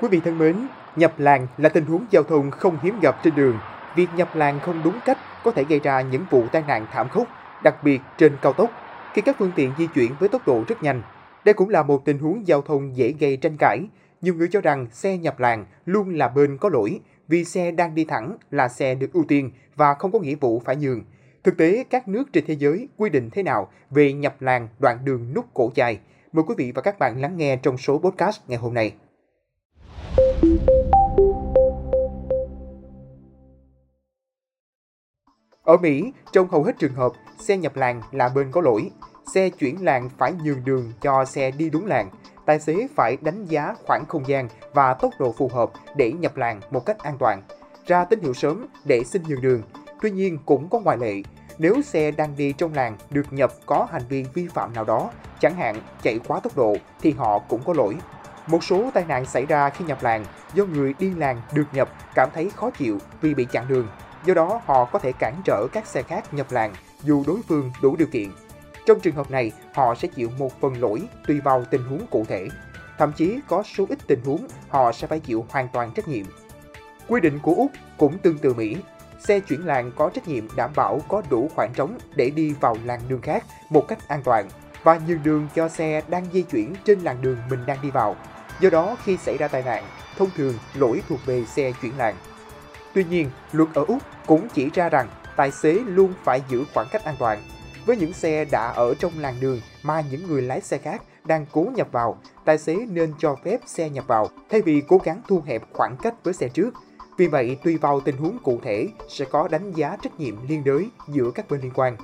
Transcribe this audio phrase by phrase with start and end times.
[0.00, 0.56] Quý vị thân mến,
[0.96, 3.58] nhập làn là tình huống giao thông không hiếm gặp trên đường.
[3.96, 7.08] Việc nhập làn không đúng cách có thể gây ra những vụ tai nạn thảm
[7.08, 7.28] khốc,
[7.62, 8.70] đặc biệt trên cao tốc,
[9.12, 11.02] khi các phương tiện di chuyển với tốc độ rất nhanh.
[11.44, 13.78] Đây cũng là một tình huống giao thông dễ gây tranh cãi.
[14.20, 17.94] Nhiều người cho rằng xe nhập làn luôn là bên có lỗi, vì xe đang
[17.94, 21.02] đi thẳng là xe được ưu tiên và không có nghĩa vụ phải nhường.
[21.44, 24.98] Thực tế, các nước trên thế giới quy định thế nào về nhập làn đoạn
[25.04, 25.98] đường nút cổ chai?
[26.32, 28.92] Mời quý vị và các bạn lắng nghe trong số podcast ngày hôm nay.
[35.70, 38.90] Ở Mỹ, trong hầu hết trường hợp, xe nhập làng là bên có lỗi.
[39.34, 42.10] Xe chuyển làng phải nhường đường cho xe đi đúng làng
[42.46, 46.36] Tài xế phải đánh giá khoảng không gian và tốc độ phù hợp để nhập
[46.36, 47.42] làng một cách an toàn.
[47.86, 49.62] Ra tín hiệu sớm để xin nhường đường.
[50.02, 51.22] Tuy nhiên cũng có ngoại lệ.
[51.58, 55.10] Nếu xe đang đi trong làng được nhập có hành vi vi phạm nào đó,
[55.40, 57.96] chẳng hạn chạy quá tốc độ, thì họ cũng có lỗi.
[58.46, 60.24] Một số tai nạn xảy ra khi nhập làng
[60.54, 63.86] do người đi làng được nhập cảm thấy khó chịu vì bị chặn đường.
[64.24, 67.72] Do đó, họ có thể cản trở các xe khác nhập làng dù đối phương
[67.82, 68.30] đủ điều kiện.
[68.86, 72.24] Trong trường hợp này, họ sẽ chịu một phần lỗi tùy vào tình huống cụ
[72.28, 72.48] thể.
[72.98, 76.26] Thậm chí có số ít tình huống họ sẽ phải chịu hoàn toàn trách nhiệm.
[77.08, 78.76] Quy định của Úc cũng tương tự Mỹ.
[79.20, 82.76] Xe chuyển làn có trách nhiệm đảm bảo có đủ khoảng trống để đi vào
[82.84, 84.48] làn đường khác một cách an toàn
[84.82, 88.16] và nhường đường cho xe đang di chuyển trên làn đường mình đang đi vào.
[88.60, 89.84] Do đó, khi xảy ra tai nạn,
[90.16, 92.14] thông thường lỗi thuộc về xe chuyển làn.
[92.94, 96.86] Tuy nhiên, luật ở Úc cũng chỉ ra rằng tài xế luôn phải giữ khoảng
[96.92, 97.42] cách an toàn.
[97.86, 101.46] Với những xe đã ở trong làn đường mà những người lái xe khác đang
[101.52, 105.22] cố nhập vào, tài xế nên cho phép xe nhập vào thay vì cố gắng
[105.28, 106.70] thu hẹp khoảng cách với xe trước.
[107.16, 110.64] Vì vậy, tùy vào tình huống cụ thể sẽ có đánh giá trách nhiệm liên
[110.64, 111.96] đới giữa các bên liên quan.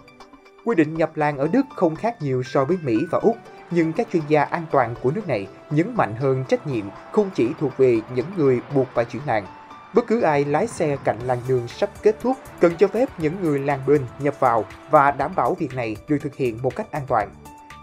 [0.64, 3.36] Quy định nhập làng ở Đức không khác nhiều so với Mỹ và Úc,
[3.70, 7.30] nhưng các chuyên gia an toàn của nước này nhấn mạnh hơn trách nhiệm không
[7.34, 9.46] chỉ thuộc về những người buộc phải chuyển làng.
[9.94, 13.42] Bất cứ ai lái xe cạnh làn đường sắp kết thúc cần cho phép những
[13.42, 16.90] người làng bên nhập vào và đảm bảo việc này được thực hiện một cách
[16.90, 17.30] an toàn.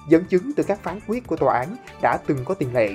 [0.09, 2.89] Dẫn chứng từ các phán quyết của tòa án đã từng có tiền lệ.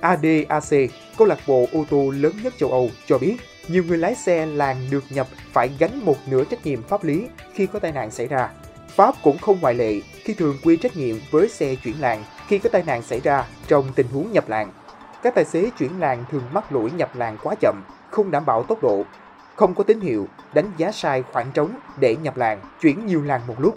[0.00, 3.36] ADAC, câu lạc bộ ô tô lớn nhất châu Âu, cho biết
[3.68, 7.26] nhiều người lái xe làng được nhập phải gánh một nửa trách nhiệm pháp lý
[7.54, 8.50] khi có tai nạn xảy ra.
[8.88, 12.58] Pháp cũng không ngoại lệ khi thường quy trách nhiệm với xe chuyển làn khi
[12.58, 14.72] có tai nạn xảy ra trong tình huống nhập làn.
[15.24, 18.62] Các tài xế chuyển làng thường mắc lỗi nhập làng quá chậm, không đảm bảo
[18.62, 19.04] tốc độ,
[19.54, 21.70] không có tín hiệu, đánh giá sai khoảng trống
[22.00, 23.74] để nhập làng, chuyển nhiều làng một lúc.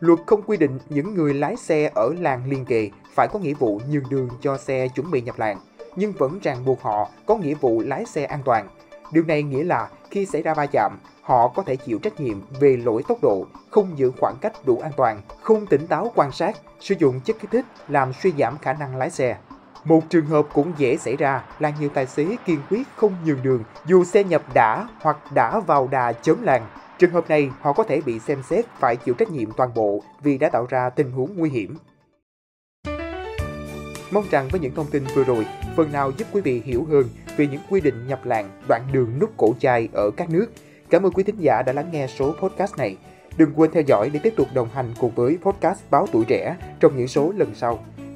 [0.00, 3.54] Luật không quy định những người lái xe ở làng liên kề phải có nghĩa
[3.54, 5.58] vụ nhường đường cho xe chuẩn bị nhập làng,
[5.96, 8.68] nhưng vẫn ràng buộc họ có nghĩa vụ lái xe an toàn.
[9.12, 12.40] Điều này nghĩa là khi xảy ra va chạm, họ có thể chịu trách nhiệm
[12.60, 16.32] về lỗi tốc độ, không giữ khoảng cách đủ an toàn, không tỉnh táo quan
[16.32, 19.36] sát, sử dụng chất kích thích làm suy giảm khả năng lái xe.
[19.84, 23.42] Một trường hợp cũng dễ xảy ra là nhiều tài xế kiên quyết không nhường
[23.42, 26.66] đường dù xe nhập đã hoặc đã vào đà chớm làng
[27.00, 30.02] Trường hợp này họ có thể bị xem xét phải chịu trách nhiệm toàn bộ
[30.22, 31.76] vì đã tạo ra tình huống nguy hiểm.
[34.10, 35.46] Mong rằng với những thông tin vừa rồi,
[35.76, 39.18] phần nào giúp quý vị hiểu hơn về những quy định nhập làng đoạn đường
[39.20, 40.46] nút cổ chai ở các nước.
[40.90, 42.96] Cảm ơn quý thính giả đã lắng nghe số podcast này.
[43.36, 46.56] Đừng quên theo dõi để tiếp tục đồng hành cùng với podcast Báo Tuổi Trẻ
[46.80, 47.84] trong những số lần sau.